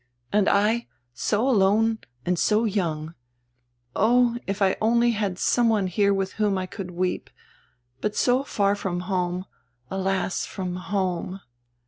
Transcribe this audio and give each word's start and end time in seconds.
And 0.33 0.49
I 0.49 0.87
so 1.13 1.47
alone 1.47 1.99
and 2.25 2.39
so 2.39 2.65
young. 2.65 3.13
Oh, 3.95 4.35
if 4.47 4.59
I 4.59 4.75
only 4.81 5.11
had 5.11 5.37
some 5.37 5.69
one 5.69 5.85
here 5.85 6.11
widi 6.11 6.31
whom 6.31 6.57
I 6.57 6.65
could 6.65 6.89
weep. 6.89 7.29
But 7.99 8.15
so 8.15 8.43
far 8.43 8.73
from 8.75 9.01
home— 9.01 9.45
alas, 9.91 10.43
from 10.47 10.75
home." 10.77 11.39